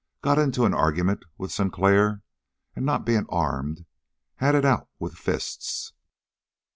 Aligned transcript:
Got 0.23 0.39
into 0.39 0.65
an 0.65 0.73
argument 0.73 1.25
with 1.37 1.51
Sinclair, 1.51 2.23
and, 2.75 2.83
not 2.87 3.05
being 3.05 3.27
armed, 3.29 3.85
he 3.85 3.85
had 4.43 4.55
it 4.55 4.65
out 4.65 4.89
with 4.97 5.13
fists. 5.13 5.93